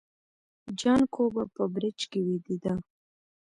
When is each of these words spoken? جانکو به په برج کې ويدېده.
جانکو 0.79 1.23
به 1.33 1.43
په 1.55 1.63
برج 1.73 1.99
کې 2.11 2.19
ويدېده. 2.25 2.73